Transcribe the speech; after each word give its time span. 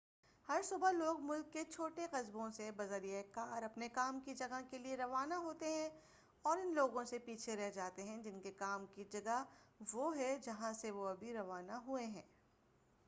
ہر 0.47 0.61
صبح 0.63 0.91
لوگ 0.91 1.19
ملک 1.21 1.51
کے 1.53 1.63
چھوٹے 1.65 2.05
قصبوں 2.11 2.49
سے 2.49 2.69
بذریعہ 2.71 3.21
کار 3.31 3.63
اپنے 3.63 3.89
کام 3.89 4.19
کی 4.19 4.33
جگہ 4.33 4.59
کے 4.69 4.77
لئے 4.77 4.95
روانہ 4.97 5.33
ہوتے 5.33 5.65
ہیں 5.65 5.89
اور 6.45 6.57
ان 6.57 6.73
لوگوں 6.73 7.03
سے 7.03 7.19
پیچھے 7.19 7.55
رہ 7.55 7.69
جاتے 7.69 8.03
ہیں 8.03 8.17
جن 8.23 8.39
کے 8.39 8.51
کام 8.57 8.85
کی 8.85 9.03
جگہ 9.11 9.43
وہ 9.93 10.15
ہے 10.17 10.37
جہاں 10.41 10.73
سے 10.73 10.91
وہ 10.91 11.07
ابھی 11.07 11.33
روانہ 11.33 11.79
ہوئے 11.85 12.05
ہیں 12.05 12.21